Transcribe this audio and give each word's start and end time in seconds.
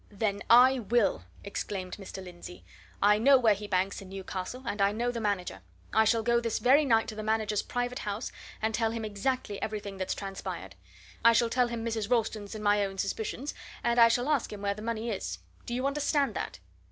"Then 0.09 0.41
I 0.49 0.79
will!" 0.79 1.25
exclaimed 1.43 1.97
Mr. 1.97 2.23
Lindsey. 2.23 2.65
"I 3.03 3.19
know 3.19 3.37
where 3.37 3.53
he 3.53 3.67
banks 3.67 4.01
in 4.01 4.09
Newcastle, 4.09 4.63
and 4.65 4.81
I 4.81 4.91
know 4.91 5.11
the 5.11 5.21
manager. 5.21 5.61
I 5.93 6.05
shall 6.05 6.23
go 6.23 6.39
this 6.39 6.57
very 6.57 6.85
night 6.85 7.07
to 7.09 7.13
the 7.15 7.21
manager's 7.21 7.61
private 7.61 7.99
house, 7.99 8.31
and 8.63 8.73
tell 8.73 8.89
him 8.89 9.05
exactly 9.05 9.61
everything 9.61 9.97
that's 9.97 10.15
transpired 10.15 10.73
I 11.23 11.33
shall 11.33 11.51
tell 11.51 11.67
him 11.67 11.85
Mrs. 11.85 12.09
Ralston's 12.09 12.55
and 12.55 12.63
my 12.63 12.83
own 12.83 12.97
suspicions, 12.97 13.53
and 13.83 13.99
I 13.99 14.07
shall 14.07 14.27
ask 14.27 14.51
him 14.51 14.63
where 14.63 14.73
the 14.73 14.81
money 14.81 15.11
is. 15.11 15.37
Do 15.67 15.75
you 15.75 15.85
understand 15.85 16.33
that?" 16.33 16.57